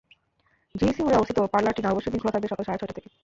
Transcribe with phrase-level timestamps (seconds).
[0.75, 3.09] GEC মোড়ে অবস্থিত পারলারটি নববর্ষের দিন খোলা থাকবে সকাল সাড়ে ছয়টা থেকে।